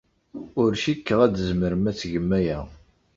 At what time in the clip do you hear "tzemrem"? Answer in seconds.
1.35-1.83